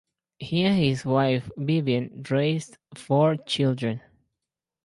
He 0.39 0.63
and 0.63 0.79
his 0.79 1.05
wife 1.05 1.51
Vivien 1.57 2.25
raised 2.27 2.79
four 2.95 3.35
children. 3.37 4.01